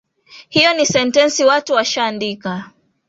Hio 0.49 0.73
ni 0.73 0.85
sentensi 0.85 1.45
watu 1.45 1.73
washaandika 1.73 2.71